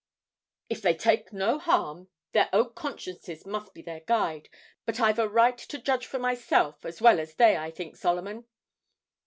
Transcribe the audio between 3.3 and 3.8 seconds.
must